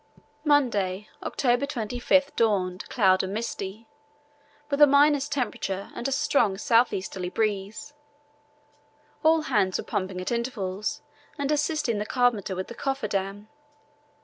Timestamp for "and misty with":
3.27-4.81